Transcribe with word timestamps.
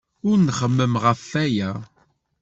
Ur 0.27 0.37
nxemmem 0.47 0.93
ɣef 1.03 1.21
waya. 1.31 1.71